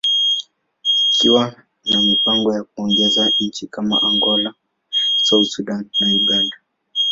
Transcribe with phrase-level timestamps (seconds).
[1.09, 1.55] ikiwa
[1.89, 4.53] na mipango ya kuongeza nchi kama Angola,
[5.15, 6.57] South Sudan, and Uganda.